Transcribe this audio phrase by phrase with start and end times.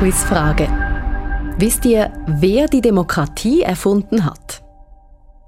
[0.00, 0.66] Quizfrage.
[1.58, 4.62] Wisst ihr, wer die Demokratie erfunden hat?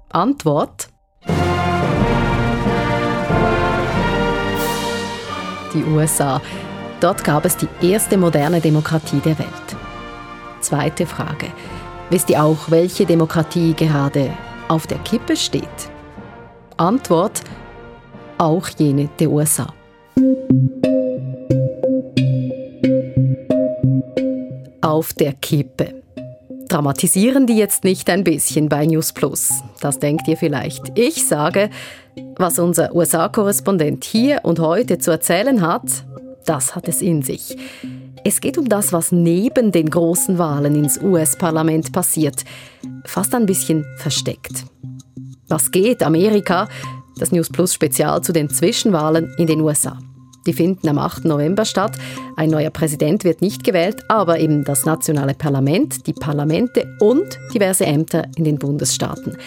[0.09, 0.89] Antwort.
[5.73, 6.39] Die USA.
[6.99, 9.49] Dort gab es die erste moderne Demokratie der Welt.
[10.59, 11.47] Zweite Frage.
[12.11, 14.29] Wisst ihr auch, welche Demokratie gerade
[14.67, 15.89] auf der Kippe steht?
[16.77, 17.41] Antwort.
[18.37, 19.73] Auch jene der USA.
[24.93, 26.03] Auf der Kippe.
[26.69, 29.49] Dramatisieren die jetzt nicht ein bisschen bei News Plus?
[29.81, 30.83] Das denkt ihr vielleicht.
[30.93, 31.71] Ich sage,
[32.35, 36.05] was unser USA-Korrespondent hier und heute zu erzählen hat,
[36.45, 37.57] das hat es in sich.
[38.23, 42.45] Es geht um das, was neben den großen Wahlen ins US-Parlament passiert,
[43.03, 44.63] fast ein bisschen versteckt.
[45.47, 46.69] Was geht Amerika?
[47.17, 49.97] Das News Plus Spezial zu den Zwischenwahlen in den USA.
[50.45, 51.25] Die finden am 8.
[51.25, 51.97] November statt.
[52.35, 57.85] Ein neuer Präsident wird nicht gewählt, aber eben das nationale Parlament, die Parlamente und diverse
[57.85, 59.37] Ämter in den Bundesstaaten.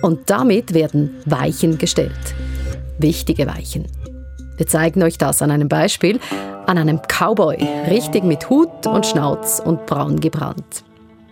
[0.00, 2.34] Und damit werden Weichen gestellt.
[2.98, 3.86] Wichtige Weichen.
[4.56, 6.20] Wir zeigen euch das an einem Beispiel,
[6.66, 10.84] an einem Cowboy, richtig mit Hut und Schnauz und braun gebrannt.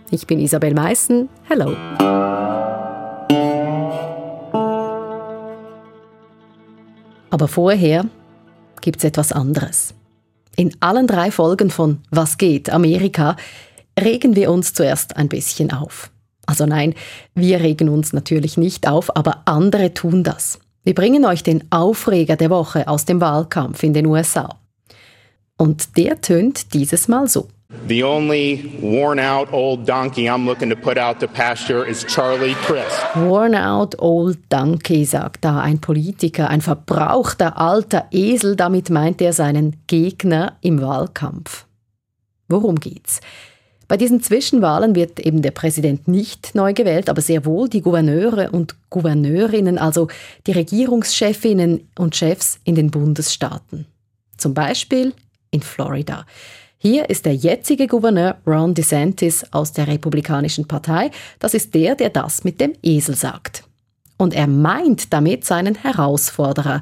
[0.09, 1.29] Ich bin Isabel Meissen.
[1.47, 1.73] Hello.
[7.29, 8.05] Aber vorher
[8.81, 9.93] gibt es etwas anderes.
[10.55, 13.35] In allen drei Folgen von Was geht Amerika
[13.99, 16.11] regen wir uns zuerst ein bisschen auf.
[16.45, 16.95] Also nein,
[17.33, 20.59] wir regen uns natürlich nicht auf, aber andere tun das.
[20.83, 24.57] Wir bringen euch den Aufreger der Woche aus dem Wahlkampf in den USA.
[25.57, 27.47] Und der tönt dieses Mal so.
[27.87, 32.55] The only worn out old donkey I'm looking to put out to pasture is Charlie
[32.65, 33.01] Crist.
[33.15, 39.31] Worn out old donkey, sagt da ein Politiker, ein verbrauchter alter Esel, damit meint er
[39.31, 41.65] seinen Gegner im Wahlkampf.
[42.49, 43.21] Worum geht's?
[43.87, 48.51] Bei diesen Zwischenwahlen wird eben der Präsident nicht neu gewählt, aber sehr wohl die Gouverneure
[48.51, 50.07] und Gouverneurinnen, also
[50.47, 53.85] die Regierungschefinnen und Chefs in den Bundesstaaten.
[54.37, 55.13] Zum Beispiel
[55.51, 56.25] in Florida.
[56.83, 61.11] Hier ist der jetzige Gouverneur Ron DeSantis aus der Republikanischen Partei.
[61.37, 63.65] Das ist der, der das mit dem Esel sagt.
[64.17, 66.81] Und er meint damit seinen Herausforderer,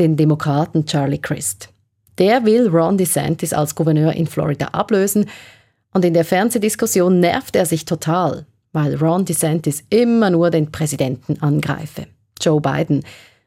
[0.00, 1.68] den Demokraten Charlie Crist.
[2.18, 5.26] Der will Ron DeSantis als Gouverneur in Florida ablösen
[5.94, 11.40] und in der Fernsehdiskussion nervt er sich total, weil Ron DeSantis immer nur den Präsidenten
[11.40, 12.08] angreife,
[12.40, 13.04] Joe Biden,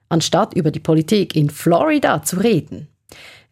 [0.08, 2.88] anstatt über die Politik in Florida zu reden.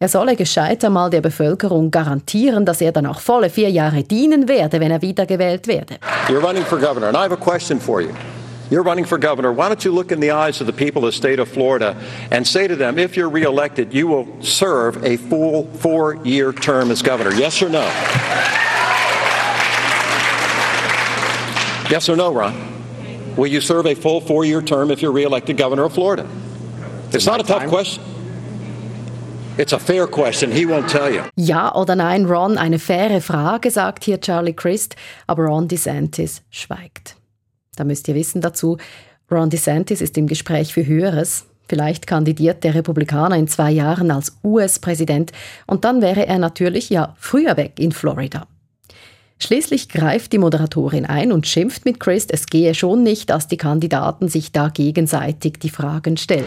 [0.00, 4.46] Er solle gescheiter mal der Bevölkerung garantieren, dass er dann auch volle vier Jahre dienen
[4.46, 5.98] werde, wenn er wiedergewählt werde.
[6.28, 8.10] You're running for governor, and I have a question for you.
[8.70, 9.52] You're running for governor.
[9.52, 11.96] Why don't you look in the eyes of the people of the state of Florida
[12.30, 16.92] and say to them, if you're reelected, you will serve a full four year term
[16.92, 17.34] as governor?
[17.34, 17.82] Yes or no?
[21.90, 22.54] Yes or no, Ron?
[23.36, 26.24] Will you serve a full four year term if you're reelected governor of Florida?
[27.10, 28.04] It's not a tough question.
[29.58, 30.52] It's a fair question.
[30.52, 31.22] He won't tell you.
[31.34, 34.94] Ja oder nein, Ron, eine faire Frage, sagt hier Charlie Christ,
[35.26, 37.16] aber Ron DeSantis schweigt.
[37.74, 38.78] Da müsst ihr wissen dazu,
[39.28, 41.46] Ron DeSantis ist im Gespräch für Höheres.
[41.68, 45.32] Vielleicht kandidiert der Republikaner in zwei Jahren als US-Präsident
[45.66, 48.46] und dann wäre er natürlich ja früher weg in Florida.
[49.40, 53.56] Schließlich greift die Moderatorin ein und schimpft mit Chris, es gehe schon nicht, dass die
[53.56, 56.44] Kandidaten sich da gegenseitig die Fragen stellen.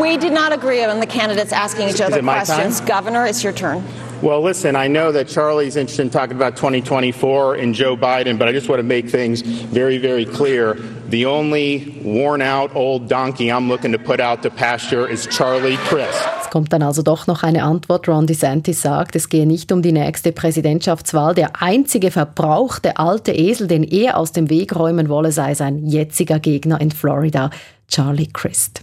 [0.00, 2.80] We did not agree on the candidates asking each other questions.
[2.84, 3.82] Governor, it's your turn.
[4.20, 8.48] Well, listen, I know that Charlie's interested in talking about 2024 and Joe Biden, but
[8.48, 10.74] I just want to make things very, very clear.
[11.08, 15.76] The only worn out old donkey I'm looking to put out to pasture is Charlie
[15.86, 16.18] Crist.
[16.42, 18.08] Es kommt dann also doch noch eine Antwort.
[18.08, 21.36] Ron DeSantis sagt, es gehe nicht um die nächste Präsidentschaftswahl.
[21.36, 26.40] Der einzige verbrauchte alte Esel, den er aus dem Weg räumen wolle, sei sein jetziger
[26.40, 27.50] Gegner in Florida,
[27.86, 28.82] Charlie Crist.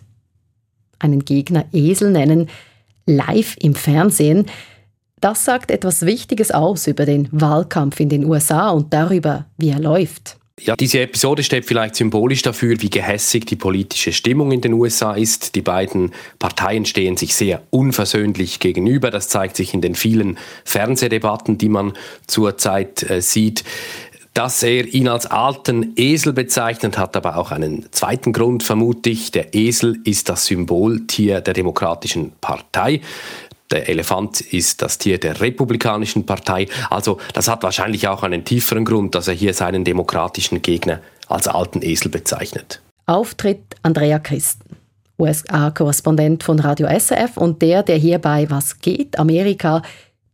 [0.99, 2.47] Einen Gegner Esel nennen,
[3.05, 4.45] live im Fernsehen,
[5.21, 9.79] das sagt etwas Wichtiges aus über den Wahlkampf in den USA und darüber, wie er
[9.79, 10.37] läuft.
[10.61, 15.13] Ja, diese Episode steht vielleicht symbolisch dafür, wie gehässig die politische Stimmung in den USA
[15.13, 15.55] ist.
[15.55, 19.11] Die beiden Parteien stehen sich sehr unversöhnlich gegenüber.
[19.11, 21.91] Das zeigt sich in den vielen Fernsehdebatten, die man
[22.27, 23.65] zurzeit äh, sieht.
[24.33, 29.31] Dass er ihn als alten Esel bezeichnet, hat aber auch einen zweiten Grund, vermute ich.
[29.31, 32.99] Der Esel ist das Symboltier der Demokratischen Partei.
[33.71, 36.67] Der Elefant ist das Tier der Republikanischen Partei.
[36.89, 41.47] Also das hat wahrscheinlich auch einen tieferen Grund, dass er hier seinen demokratischen Gegner als
[41.47, 42.81] alten Esel bezeichnet.
[43.07, 44.75] Auftritt Andrea Christen,
[45.19, 49.81] USA-Korrespondent von Radio SRF und der, der hier bei Was geht Amerika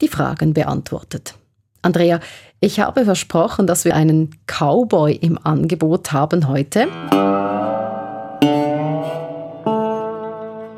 [0.01, 1.35] die Fragen beantwortet.
[1.81, 2.19] Andrea,
[2.59, 6.87] ich habe versprochen, dass wir einen Cowboy im Angebot haben heute.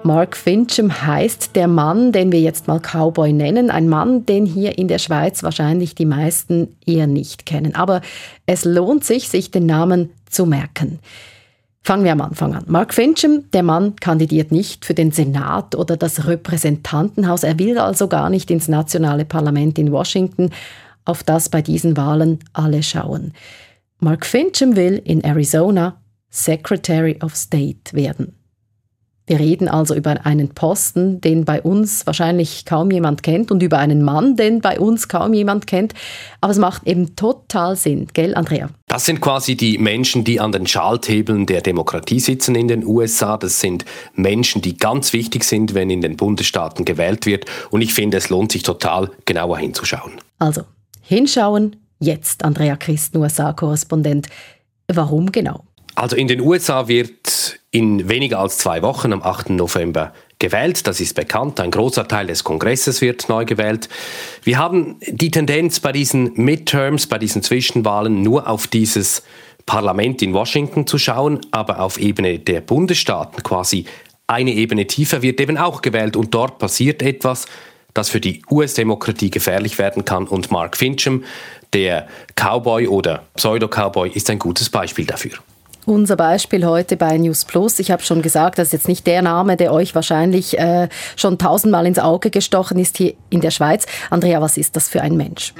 [0.05, 3.69] Mark Fincham heißt der Mann, den wir jetzt mal Cowboy nennen.
[3.69, 7.73] Ein Mann, den hier in der Schweiz wahrscheinlich die meisten eher nicht kennen.
[7.75, 8.01] Aber
[8.45, 10.99] es lohnt sich, sich den Namen zu merken.
[11.83, 12.65] Fangen wir am Anfang an.
[12.67, 17.43] Mark Fincham, der Mann kandidiert nicht für den Senat oder das Repräsentantenhaus.
[17.43, 20.49] Er will also gar nicht ins nationale Parlament in Washington,
[21.05, 23.33] auf das bei diesen Wahlen alle schauen.
[23.99, 25.97] Mark Fincham will in Arizona
[26.29, 28.33] Secretary of State werden.
[29.25, 33.77] Wir reden also über einen Posten, den bei uns wahrscheinlich kaum jemand kennt und über
[33.77, 35.93] einen Mann, den bei uns kaum jemand kennt.
[36.41, 38.69] Aber es macht eben total Sinn, gell, Andrea?
[38.87, 43.37] Das sind quasi die Menschen, die an den Schalthebeln der Demokratie sitzen in den USA.
[43.37, 47.45] Das sind Menschen, die ganz wichtig sind, wenn in den Bundesstaaten gewählt wird.
[47.69, 50.11] Und ich finde, es lohnt sich total, genauer hinzuschauen.
[50.37, 50.63] Also,
[51.01, 54.27] hinschauen jetzt, Andrea Christen, USA-Korrespondent.
[54.89, 55.63] Warum genau?
[55.95, 59.51] Also in den USA wird in weniger als zwei Wochen am 8.
[59.51, 60.85] November gewählt.
[60.87, 61.59] Das ist bekannt.
[61.59, 63.89] Ein großer Teil des Kongresses wird neu gewählt.
[64.43, 69.23] Wir haben die Tendenz bei diesen Midterms, bei diesen Zwischenwahlen nur auf dieses
[69.65, 73.85] Parlament in Washington zu schauen, aber auf Ebene der Bundesstaaten quasi
[74.27, 77.45] eine Ebene tiefer wird eben auch gewählt und dort passiert etwas,
[77.93, 80.27] das für die US-Demokratie gefährlich werden kann.
[80.27, 81.23] Und Mark Fincham,
[81.73, 85.33] der Cowboy oder Pseudo-Cowboy, ist ein gutes Beispiel dafür.
[85.85, 87.77] Unser Beispiel heute bei News Plus.
[87.79, 90.87] Ich habe schon gesagt, das ist jetzt nicht der Name, der euch wahrscheinlich äh,
[91.17, 93.85] schon tausendmal ins Auge gestochen ist hier in der Schweiz.
[94.09, 95.53] Andrea, was ist das für ein Mensch?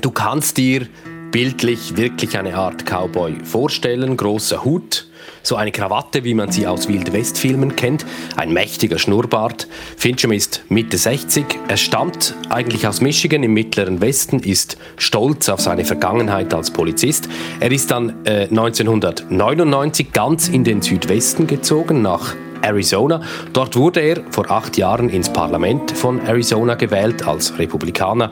[0.00, 0.86] Du kannst dir
[1.30, 4.16] bildlich wirklich eine Art Cowboy vorstellen.
[4.16, 5.06] Großer Hut,
[5.44, 8.04] so eine Krawatte, wie man sie aus Wild-West-Filmen kennt,
[8.36, 9.68] ein mächtiger Schnurrbart.
[9.96, 11.44] Fincham ist Mitte 60.
[11.68, 17.28] Er stammt eigentlich aus Michigan im mittleren Westen, ist stolz auf seine Vergangenheit als Polizist.
[17.60, 23.20] Er ist dann äh, 1999 ganz in den Südwesten gezogen, nach Arizona.
[23.52, 28.30] Dort wurde er vor acht Jahren ins Parlament von Arizona gewählt als Republikaner.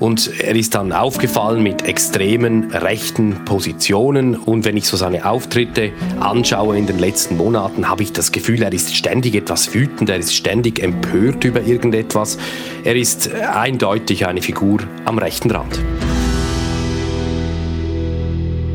[0.00, 4.34] Und er ist dann aufgefallen mit extremen rechten Positionen.
[4.34, 8.62] Und wenn ich so seine Auftritte anschaue in den letzten Monaten, habe ich das Gefühl,
[8.62, 12.38] er ist ständig etwas wütend, er ist ständig empört über irgendetwas.
[12.82, 15.78] Er ist eindeutig eine Figur am rechten Rand.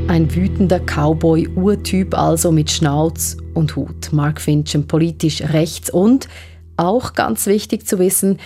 [0.08, 4.14] Ein wütender Cowboy-Urtyp also mit Schnauz und Hut.
[4.14, 6.28] Mark Fincham politisch rechts und
[6.78, 8.38] auch ganz wichtig zu wissen,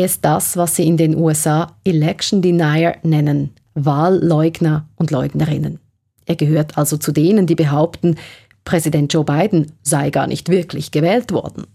[0.00, 5.78] ist das, was sie in den USA Election Denier nennen, Wahlleugner und Leugnerinnen.
[6.26, 8.16] Er gehört also zu denen, die behaupten,
[8.64, 11.66] Präsident Joe Biden sei gar nicht wirklich gewählt worden.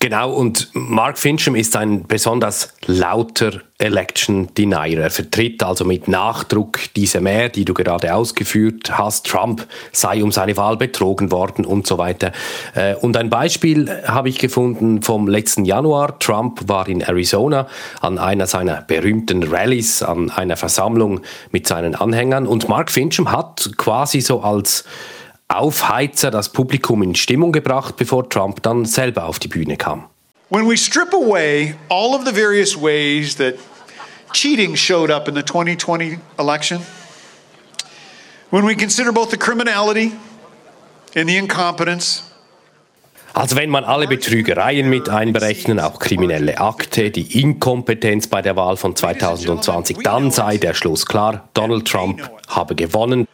[0.00, 5.00] Genau, und Mark Fincham ist ein besonders lauter Election Denier.
[5.00, 9.26] Er vertritt also mit Nachdruck diese Mehr, die du gerade ausgeführt hast.
[9.26, 12.30] Trump sei um seine Wahl betrogen worden und so weiter.
[12.76, 16.16] Äh, und ein Beispiel habe ich gefunden vom letzten Januar.
[16.20, 17.66] Trump war in Arizona
[18.00, 22.46] an einer seiner berühmten Rallyes, an einer Versammlung mit seinen Anhängern.
[22.46, 24.84] Und Mark Fincham hat quasi so als
[25.48, 30.04] Aufheizer das Publikum in Stimmung gebracht, bevor Trump dann selber auf die Bühne kam.
[30.50, 33.54] When we strip away all of the various ways that
[34.32, 36.80] cheating showed up in the 2020 election,
[38.50, 40.12] when we consider both the criminality
[41.14, 42.22] and the incompetence
[43.38, 48.76] also wenn man alle Betrügereien mit einberechnen, auch kriminelle Akte, die Inkompetenz bei der Wahl
[48.76, 53.28] von 2020, dann sei der Schluss klar, Donald Trump habe gewonnen.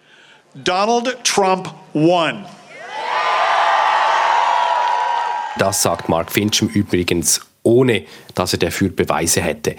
[0.63, 2.45] Donald Trump won.
[5.59, 8.05] Das sagt Mark Fincham übrigens, ohne
[8.37, 9.75] dass er dafür Beweise hätte.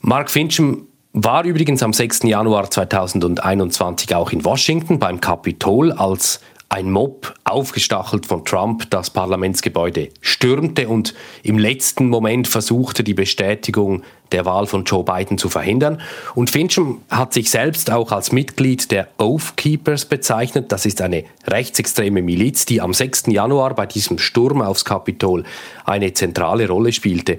[0.00, 2.24] Mark Fincham war übrigens am 6.
[2.24, 6.40] Januar 2021 auch in Washington beim Kapitol, als
[6.74, 11.14] ein Mob, aufgestachelt von Trump, das Parlamentsgebäude stürmte und
[11.44, 14.02] im letzten Moment versuchte, die Bestätigung
[14.32, 16.00] der Wahl von Joe Biden zu verhindern.
[16.34, 20.72] Und Fincham hat sich selbst auch als Mitglied der Oath Keepers bezeichnet.
[20.72, 23.26] Das ist eine rechtsextreme Miliz, die am 6.
[23.28, 25.44] Januar bei diesem Sturm aufs Kapitol
[25.84, 27.38] eine zentrale Rolle spielte.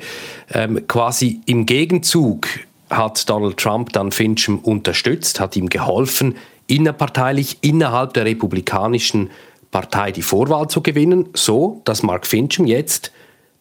[0.54, 2.48] Ähm, quasi im Gegenzug
[2.89, 6.36] hat Donald Trump dann Fincham unterstützt, hat ihm geholfen,
[6.67, 9.29] innerparteilich innerhalb der Republikanischen
[9.72, 13.12] Partei die Vorwahl zu gewinnen, so dass Mark Fincham jetzt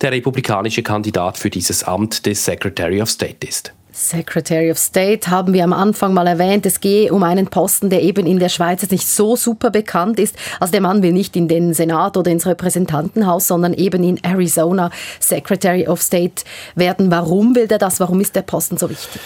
[0.00, 3.72] der republikanische Kandidat für dieses Amt des Secretary of State ist.
[3.94, 6.66] Secretary of State haben wir am Anfang mal erwähnt.
[6.66, 10.18] Es gehe um einen Posten, der eben in der Schweiz jetzt nicht so super bekannt
[10.18, 10.34] ist.
[10.58, 14.90] Also der Mann will nicht in den Senat oder ins Repräsentantenhaus, sondern eben in Arizona
[15.20, 16.44] Secretary of State
[16.74, 17.12] werden.
[17.12, 18.00] Warum will der das?
[18.00, 19.20] Warum ist der Posten so wichtig?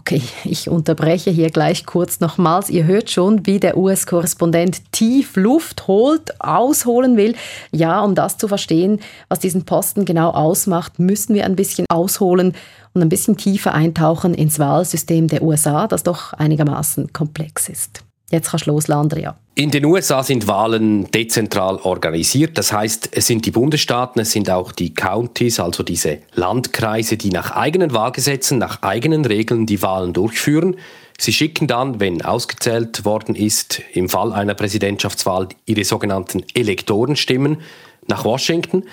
[0.00, 2.70] Okay, ich unterbreche hier gleich kurz nochmals.
[2.70, 7.36] Ihr hört schon, wie der US-Korrespondent tief Luft holt, ausholen will.
[7.70, 12.54] Ja, um das zu verstehen, was diesen Posten genau ausmacht, müssen wir ein bisschen ausholen
[12.94, 18.02] und ein bisschen tiefer eintauchen ins Wahlsystem der USA, das doch einigermaßen komplex ist.
[18.30, 19.36] Jetzt kannst du los, Andrea.
[19.56, 22.56] In den USA sind Wahlen dezentral organisiert.
[22.56, 27.30] Das heißt, es sind die Bundesstaaten, es sind auch die Counties, also diese Landkreise, die
[27.30, 30.76] nach eigenen Wahlgesetzen, nach eigenen Regeln die Wahlen durchführen.
[31.18, 37.58] Sie schicken dann, wenn ausgezählt worden ist, im Fall einer Präsidentschaftswahl ihre sogenannten Elektorenstimmen
[38.06, 38.84] nach Washington.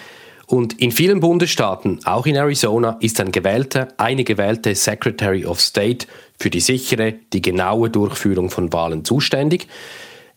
[0.47, 6.07] Und in vielen Bundesstaaten, auch in Arizona, ist ein gewählter, eine gewählte Secretary of State
[6.39, 9.67] für die sichere, die genaue Durchführung von Wahlen zuständig.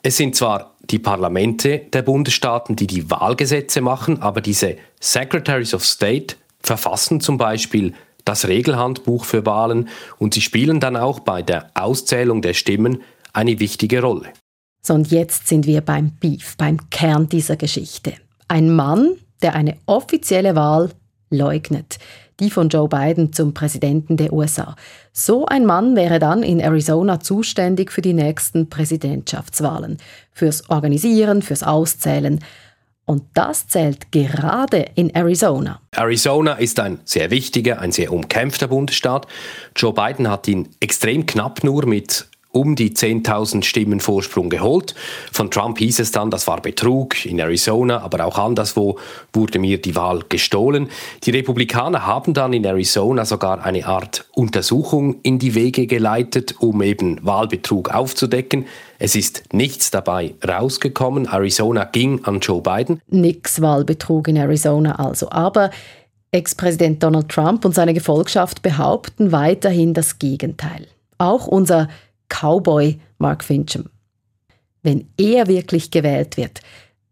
[0.03, 5.85] Es sind zwar die Parlamente der Bundesstaaten, die die Wahlgesetze machen, aber diese Secretaries of
[5.85, 9.89] State verfassen zum Beispiel das Regelhandbuch für Wahlen
[10.19, 13.03] und sie spielen dann auch bei der Auszählung der Stimmen
[13.33, 14.33] eine wichtige Rolle.
[14.83, 18.15] So, und jetzt sind wir beim Beef, beim Kern dieser Geschichte.
[18.49, 20.91] Ein Mann, der eine offizielle Wahl
[21.31, 21.99] leugnet,
[22.41, 24.75] die von Joe Biden zum Präsidenten der USA.
[25.13, 29.99] So ein Mann wäre dann in Arizona zuständig für die nächsten Präsidentschaftswahlen,
[30.33, 32.41] fürs Organisieren, fürs Auszählen.
[33.05, 35.81] Und das zählt gerade in Arizona.
[35.91, 39.27] Arizona ist ein sehr wichtiger, ein sehr umkämpfter Bundesstaat.
[39.77, 44.95] Joe Biden hat ihn extrem knapp nur mit um die 10.000 Stimmen Vorsprung geholt.
[45.33, 48.99] Von Trump hieß es dann, das war Betrug in Arizona, aber auch anderswo
[49.33, 50.89] wurde mir die Wahl gestohlen.
[51.23, 56.83] Die Republikaner haben dann in Arizona sogar eine Art Untersuchung in die Wege geleitet, um
[56.83, 58.67] eben Wahlbetrug aufzudecken.
[58.99, 61.27] Es ist nichts dabei rausgekommen.
[61.27, 63.01] Arizona ging an Joe Biden.
[63.09, 65.31] Nix Wahlbetrug in Arizona also.
[65.31, 65.71] Aber
[66.33, 70.87] Ex-Präsident Donald Trump und seine Gefolgschaft behaupten weiterhin das Gegenteil.
[71.19, 71.89] Auch unser
[72.31, 73.91] Cowboy Mark Fincham.
[74.83, 76.63] Wenn er wirklich gewählt wird,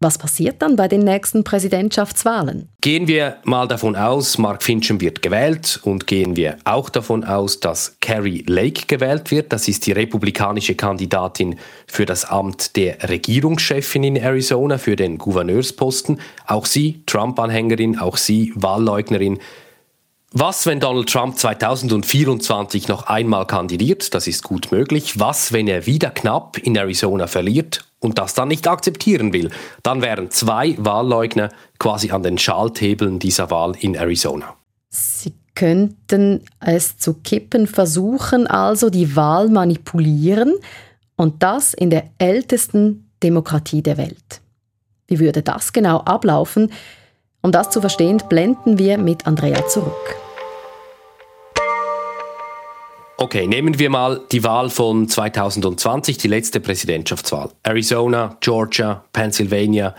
[0.01, 2.69] was passiert dann bei den nächsten Präsidentschaftswahlen?
[2.81, 7.59] Gehen wir mal davon aus, Mark Fincham wird gewählt und gehen wir auch davon aus,
[7.59, 9.53] dass Carrie Lake gewählt wird.
[9.53, 11.59] Das ist die republikanische Kandidatin
[11.89, 16.21] für das Amt der Regierungschefin in Arizona, für den Gouverneursposten.
[16.47, 19.41] Auch sie Trump-Anhängerin, auch sie Wahlleugnerin.
[20.33, 24.13] Was, wenn Donald Trump 2024 noch einmal kandidiert?
[24.15, 25.19] Das ist gut möglich.
[25.19, 29.51] Was, wenn er wieder knapp in Arizona verliert und das dann nicht akzeptieren will?
[29.83, 34.55] Dann wären zwei Wahlleugner quasi an den Schalthebeln dieser Wahl in Arizona.
[34.91, 40.55] Sie könnten es zu kippen versuchen, also die Wahl manipulieren
[41.17, 44.43] und das in der ältesten Demokratie der Welt.
[45.07, 46.71] Wie würde das genau ablaufen?
[47.43, 50.17] Um das zu verstehen, blenden wir mit Andrea zurück.
[53.17, 57.51] Okay, nehmen wir mal die Wahl von 2020, die letzte Präsidentschaftswahl.
[57.65, 59.95] Arizona, Georgia, Pennsylvania.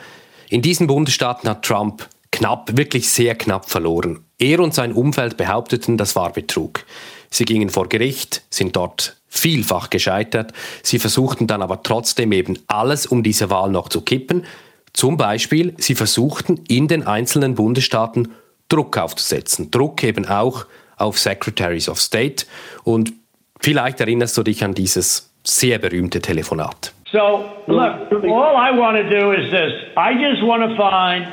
[0.50, 4.24] In diesen Bundesstaaten hat Trump knapp, wirklich sehr knapp verloren.
[4.38, 6.86] Er und sein Umfeld behaupteten, das war Betrug.
[7.30, 10.54] Sie gingen vor Gericht, sind dort vielfach gescheitert.
[10.82, 14.46] Sie versuchten dann aber trotzdem eben alles, um diese Wahl noch zu kippen.
[14.94, 18.30] Zum Beispiel, sie versuchten in den einzelnen Bundesstaaten
[18.70, 19.72] Druck aufzusetzen.
[19.72, 20.66] Druck eben auch
[20.98, 22.46] auf Secretaries of State.
[22.84, 23.14] Und
[23.60, 26.94] vielleicht erinnerst du dich an dieses sehr berühmte Telefonat.
[27.12, 29.74] So, look, all I want to do is this.
[29.98, 31.28] I just want to find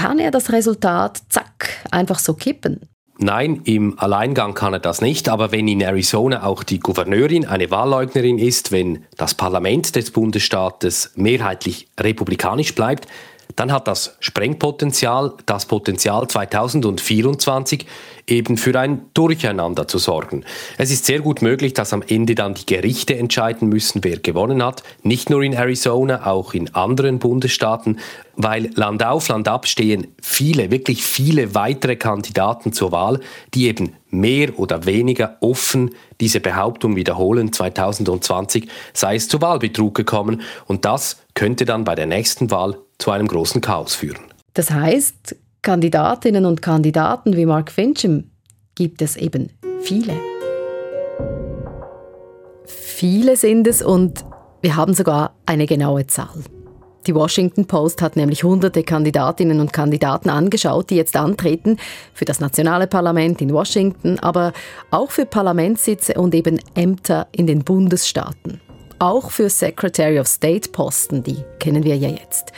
[0.00, 2.80] kann er das Resultat, zack, einfach so kippen?
[3.18, 7.70] Nein, im Alleingang kann er das nicht, aber wenn in Arizona auch die Gouverneurin eine
[7.70, 13.08] Wahlleugnerin ist, wenn das Parlament des Bundesstaates mehrheitlich republikanisch bleibt,
[13.56, 17.86] dann hat das Sprengpotenzial, das Potenzial 2024
[18.26, 20.44] eben für ein Durcheinander zu sorgen.
[20.78, 24.64] Es ist sehr gut möglich, dass am Ende dann die Gerichte entscheiden müssen, wer gewonnen
[24.64, 27.98] hat, nicht nur in Arizona, auch in anderen Bundesstaaten,
[28.42, 33.20] weil Land auf, Land ab stehen viele, wirklich viele weitere Kandidaten zur Wahl,
[33.54, 40.42] die eben mehr oder weniger offen diese Behauptung wiederholen, 2020 sei es zu Wahlbetrug gekommen
[40.66, 44.20] und das könnte dann bei der nächsten Wahl zu einem großen Chaos führen.
[44.54, 48.24] Das heißt, Kandidatinnen und Kandidaten wie Mark Fincham
[48.74, 49.50] gibt es eben
[49.82, 50.14] viele.
[52.66, 54.24] Viele sind es und
[54.62, 56.44] wir haben sogar eine genaue Zahl.
[57.06, 61.78] Die Washington Post hat nämlich hunderte Kandidatinnen und Kandidaten angeschaut, die jetzt antreten
[62.12, 64.52] für das nationale Parlament in Washington, aber
[64.90, 68.60] auch für Parlamentssitze und eben Ämter in den Bundesstaaten.
[68.98, 72.52] Auch für Secretary of State Posten, die kennen wir ja jetzt.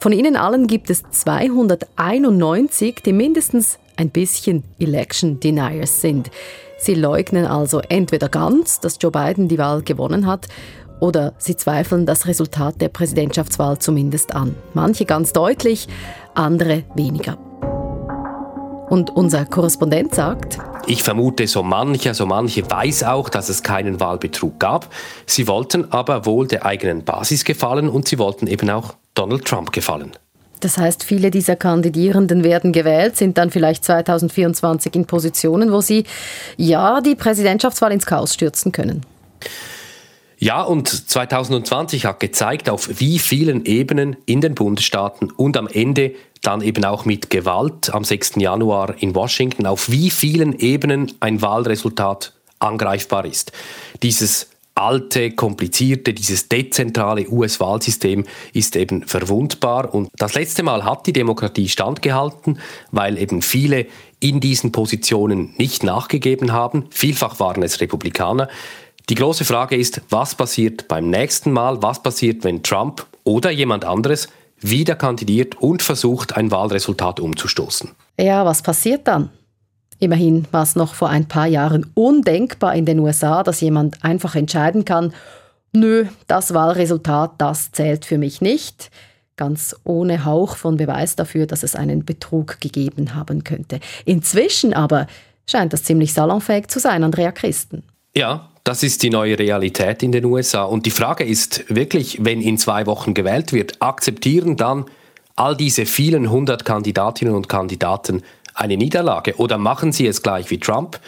[0.00, 6.30] Von ihnen allen gibt es 291, die mindestens ein bisschen Election Deniers sind.
[6.78, 10.46] Sie leugnen also entweder ganz, dass Joe Biden die Wahl gewonnen hat,
[11.00, 14.54] oder sie zweifeln das Resultat der Präsidentschaftswahl zumindest an.
[14.74, 15.88] Manche ganz deutlich,
[16.34, 17.38] andere weniger.
[18.88, 24.00] Und unser Korrespondent sagt, ich vermute, so mancher, so manche weiß auch, dass es keinen
[24.00, 24.88] Wahlbetrug gab.
[25.26, 29.72] Sie wollten aber wohl der eigenen Basis gefallen und sie wollten eben auch Donald Trump
[29.72, 30.12] gefallen.
[30.60, 36.04] Das heißt, viele dieser Kandidierenden werden gewählt, sind dann vielleicht 2024 in Positionen, wo sie
[36.56, 39.02] ja die Präsidentschaftswahl ins Chaos stürzen können.
[40.40, 46.14] Ja, und 2020 hat gezeigt, auf wie vielen Ebenen in den Bundesstaaten und am Ende
[46.42, 48.36] dann eben auch mit Gewalt am 6.
[48.36, 53.50] Januar in Washington, auf wie vielen Ebenen ein Wahlresultat angreifbar ist.
[54.04, 59.92] Dieses alte, komplizierte, dieses dezentrale US-Wahlsystem ist eben verwundbar.
[59.92, 62.60] Und das letzte Mal hat die Demokratie standgehalten,
[62.92, 63.86] weil eben viele
[64.20, 66.86] in diesen Positionen nicht nachgegeben haben.
[66.90, 68.48] Vielfach waren es Republikaner.
[69.08, 71.82] Die große Frage ist, was passiert beim nächsten Mal?
[71.82, 74.28] Was passiert, wenn Trump oder jemand anderes
[74.60, 77.90] wieder kandidiert und versucht, ein Wahlresultat umzustoßen?
[78.20, 79.30] Ja, was passiert dann?
[79.98, 84.34] Immerhin war es noch vor ein paar Jahren undenkbar in den USA, dass jemand einfach
[84.34, 85.14] entscheiden kann,
[85.72, 88.90] nö, das Wahlresultat, das zählt für mich nicht,
[89.36, 93.80] ganz ohne Hauch von Beweis dafür, dass es einen Betrug gegeben haben könnte.
[94.04, 95.06] Inzwischen aber
[95.46, 97.84] scheint das ziemlich salonfähig zu sein, Andrea Christen.
[98.14, 100.64] Ja, das ist die neue Realität in den USA.
[100.64, 104.84] Und die Frage ist wirklich, wenn in zwei Wochen gewählt wird, akzeptieren dann
[105.36, 109.36] all diese vielen hundert Kandidatinnen und Kandidaten eine Niederlage?
[109.36, 111.00] Oder machen sie es gleich wie Trump?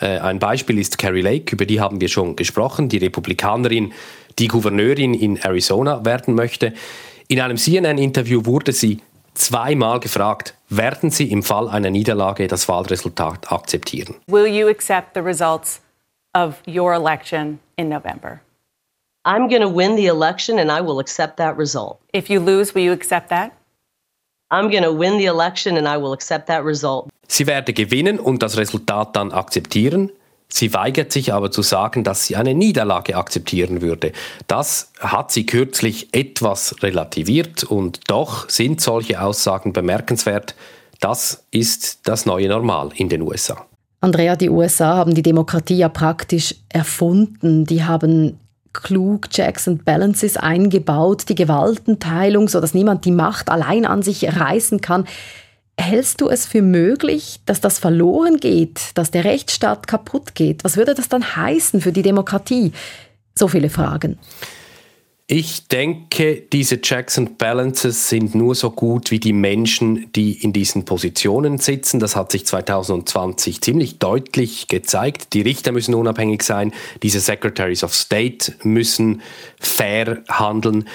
[0.00, 3.92] Äh, ein Beispiel ist Carrie Lake, über die haben wir schon gesprochen, die Republikanerin,
[4.40, 6.72] die Gouverneurin in Arizona werden möchte.
[7.28, 8.98] In einem CNN-Interview wurde sie
[9.34, 14.16] zweimal gefragt, werden Sie im Fall einer Niederlage das Wahlresultat akzeptieren?
[14.26, 15.80] Will you accept the results
[16.34, 18.40] of your election in November?
[19.24, 21.98] I'm going to win the election and I will accept that result.
[22.12, 23.52] If you lose, will you accept that?
[24.50, 27.08] I'm going to win the election and I will accept that result.
[27.26, 30.10] Sie werde gewinnen und das Resultat dann akzeptieren.
[30.48, 34.12] Sie weigert sich aber zu sagen, dass sie eine Niederlage akzeptieren würde.
[34.46, 40.54] Das hat sie kürzlich etwas relativiert und doch sind solche Aussagen bemerkenswert.
[41.00, 43.66] Das ist das neue Normal in den USA.
[44.04, 47.64] Andrea, die USA haben die Demokratie ja praktisch erfunden.
[47.64, 48.38] Die haben
[48.74, 54.82] klug Checks and Balances eingebaut, die Gewaltenteilung, sodass niemand die Macht allein an sich reißen
[54.82, 55.06] kann.
[55.80, 60.64] Hältst du es für möglich, dass das verloren geht, dass der Rechtsstaat kaputt geht?
[60.64, 62.72] Was würde das dann heißen für die Demokratie?
[63.34, 64.18] So viele Fragen.
[65.26, 70.52] Ich denke, diese Checks and Balances sind nur so gut wie die Menschen, die in
[70.52, 71.98] diesen Positionen sitzen.
[71.98, 75.32] Das hat sich 2020 ziemlich deutlich gezeigt.
[75.32, 79.22] Die Richter müssen unabhängig sein, diese Secretaries of State müssen
[79.58, 80.86] fair handeln.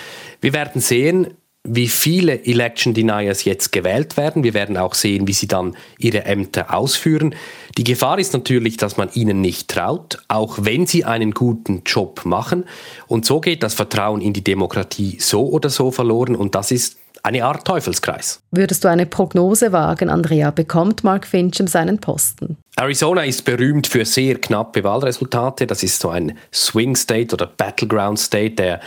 [0.42, 1.34] Wir werden sehen,
[1.68, 4.44] wie viele Election Deniers jetzt gewählt werden.
[4.44, 7.36] Wir werden auch sehen, wie sie dann ihre Ämter ausführen.
[7.78, 12.22] Die Gefahr ist natürlich, dass man ihnen nicht traut, auch wenn sie einen guten Job
[12.24, 12.64] machen.
[13.08, 16.98] Und so geht das Vertrauen in die Demokratie so oder so verloren und das ist
[17.24, 18.42] eine Art Teufelskreis.
[18.52, 20.52] Würdest du eine Prognose wagen, Andrea?
[20.52, 22.58] Bekommt Mark Fincham seinen Posten?
[22.78, 25.68] Arizona ist berühmt für sehr knappe Wahlresultate.
[25.68, 28.80] Das ist so ein Swing State oder Battleground State, der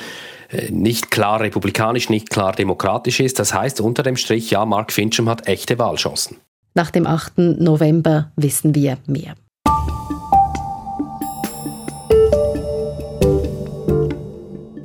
[0.71, 3.39] nicht klar republikanisch, nicht klar demokratisch ist.
[3.39, 6.37] Das heißt unter dem Strich, ja, Mark Fincham hat echte Wahlchancen.
[6.75, 7.39] Nach dem 8.
[7.39, 9.35] November wissen wir mehr.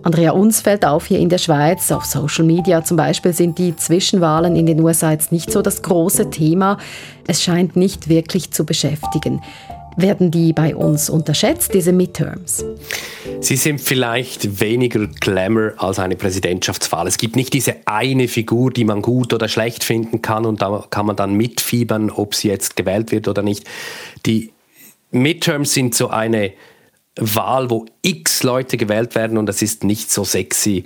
[0.07, 3.75] Andrea, uns fällt auf hier in der Schweiz, auf Social Media zum Beispiel, sind die
[3.75, 6.77] Zwischenwahlen in den USA jetzt nicht so das große Thema.
[7.27, 9.41] Es scheint nicht wirklich zu beschäftigen.
[9.97, 12.63] Werden die bei uns unterschätzt, diese Midterms?
[13.41, 17.07] Sie sind vielleicht weniger Glamour als eine Präsidentschaftswahl.
[17.07, 20.85] Es gibt nicht diese eine Figur, die man gut oder schlecht finden kann und da
[20.91, 23.65] kann man dann mitfiebern, ob sie jetzt gewählt wird oder nicht.
[24.27, 24.53] Die
[25.09, 26.53] Midterms sind so eine
[27.15, 30.85] Wahl, wo x Leute gewählt werden und es ist nicht so sexy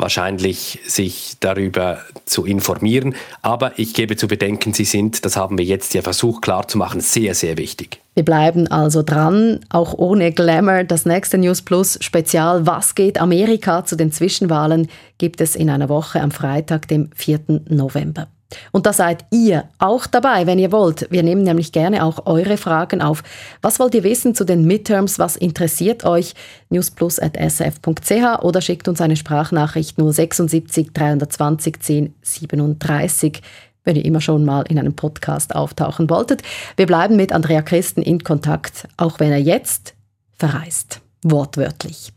[0.00, 3.14] wahrscheinlich sich darüber zu informieren.
[3.42, 7.34] Aber ich gebe zu bedenken, sie sind, das haben wir jetzt ja versucht klarzumachen, sehr,
[7.34, 8.00] sehr wichtig.
[8.14, 10.84] Wir bleiben also dran, auch ohne Glamour.
[10.84, 15.88] Das nächste News Plus Spezial Was geht Amerika zu den Zwischenwahlen gibt es in einer
[15.88, 17.40] Woche am Freitag, dem 4.
[17.68, 18.28] November.
[18.72, 21.06] Und da seid ihr auch dabei, wenn ihr wollt.
[21.10, 23.22] Wir nehmen nämlich gerne auch eure Fragen auf.
[23.60, 25.18] Was wollt ihr wissen zu den Midterms?
[25.18, 26.34] Was interessiert euch?
[26.70, 33.42] newsplus.sf.ch oder schickt uns eine Sprachnachricht 076 320 10 37
[33.84, 36.42] wenn ihr immer schon mal in einem Podcast auftauchen wolltet.
[36.76, 39.94] Wir bleiben mit Andrea Christen in Kontakt, auch wenn er jetzt
[40.34, 41.00] verreist.
[41.24, 42.12] Wortwörtlich.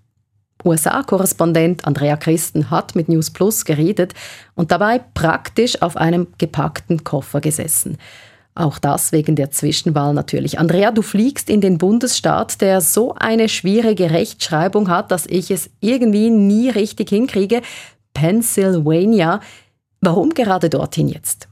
[0.65, 4.13] USA-Korrespondent Andrea Christen hat mit News Plus geredet
[4.55, 7.97] und dabei praktisch auf einem gepackten Koffer gesessen.
[8.53, 10.59] Auch das wegen der Zwischenwahl natürlich.
[10.59, 15.69] Andrea, du fliegst in den Bundesstaat, der so eine schwierige Rechtschreibung hat, dass ich es
[15.79, 17.61] irgendwie nie richtig hinkriege.
[18.13, 19.39] Pennsylvania.
[20.01, 21.47] Warum gerade dorthin jetzt?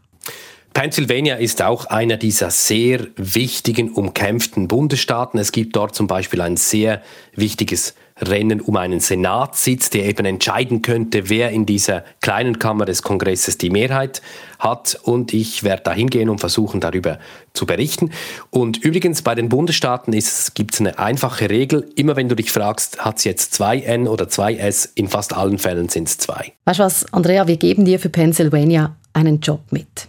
[0.73, 5.39] Pennsylvania ist auch einer dieser sehr wichtigen, umkämpften Bundesstaaten.
[5.39, 7.01] Es gibt dort zum Beispiel ein sehr
[7.33, 13.01] wichtiges Rennen um einen Senatssitz, der eben entscheiden könnte, wer in dieser kleinen Kammer des
[13.01, 14.21] Kongresses die Mehrheit
[14.59, 14.99] hat.
[15.03, 17.19] Und ich werde da hingehen und versuchen, darüber
[17.53, 18.11] zu berichten.
[18.49, 20.11] Und übrigens, bei den Bundesstaaten
[20.53, 21.89] gibt es eine einfache Regel.
[21.95, 25.33] Immer wenn du dich fragst, hat es jetzt zwei N oder zwei S, in fast
[25.35, 26.53] allen Fällen sind es zwei.
[26.65, 30.08] Weißt du was, Andrea, wir geben dir für Pennsylvania einen Job mit.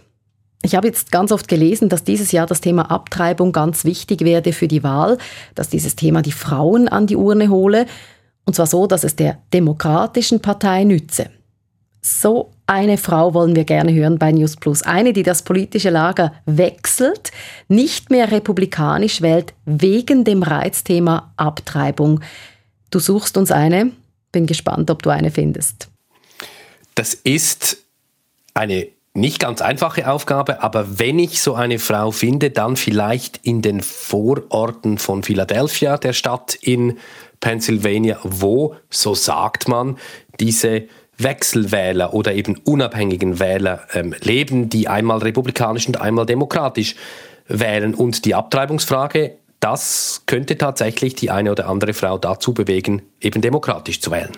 [0.63, 4.53] Ich habe jetzt ganz oft gelesen, dass dieses Jahr das Thema Abtreibung ganz wichtig werde
[4.53, 5.17] für die Wahl,
[5.55, 7.87] dass dieses Thema die Frauen an die Urne hole,
[8.45, 11.29] und zwar so, dass es der demokratischen Partei nütze.
[12.01, 14.81] So eine Frau wollen wir gerne hören bei News Plus.
[14.81, 17.31] Eine, die das politische Lager wechselt,
[17.67, 22.21] nicht mehr republikanisch wählt, wegen dem Reizthema Abtreibung.
[22.89, 23.91] Du suchst uns eine.
[24.31, 25.89] Bin gespannt, ob du eine findest.
[26.95, 27.77] Das ist
[28.53, 33.61] eine nicht ganz einfache Aufgabe, aber wenn ich so eine Frau finde, dann vielleicht in
[33.61, 36.97] den Vororten von Philadelphia, der Stadt in
[37.41, 39.97] Pennsylvania, wo, so sagt man,
[40.39, 40.83] diese
[41.17, 46.95] Wechselwähler oder eben unabhängigen Wähler ähm, leben, die einmal republikanisch und einmal demokratisch
[47.47, 47.93] wählen.
[47.93, 54.01] Und die Abtreibungsfrage, das könnte tatsächlich die eine oder andere Frau dazu bewegen, eben demokratisch
[54.01, 54.31] zu wählen.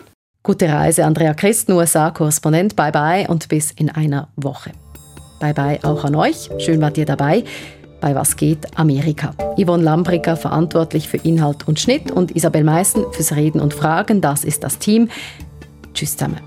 [0.46, 2.76] Gute Reise, Andrea Christen, USA-Korrespondent.
[2.76, 4.72] Bye bye und bis in einer Woche.
[5.40, 6.50] Bye bye auch an euch.
[6.60, 7.46] Schön wart ihr dabei
[8.02, 9.34] bei Was geht Amerika.
[9.58, 14.20] Yvonne Lambricker verantwortlich für Inhalt und Schnitt und Isabel Meissen fürs Reden und Fragen.
[14.20, 15.08] Das ist das Team.
[15.94, 16.42] Tschüss zusammen.